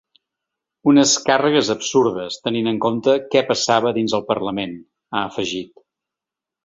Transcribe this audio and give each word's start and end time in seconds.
Unes 0.91 1.11
càrregues 1.27 1.69
absurdes, 1.73 2.37
tenint 2.47 2.69
en 2.71 2.79
compte 2.85 3.15
què 3.35 3.43
passava 3.51 3.93
dins 3.99 4.17
el 4.21 4.25
parlament, 4.31 4.75
ha 5.19 5.23
afegit. 5.29 5.83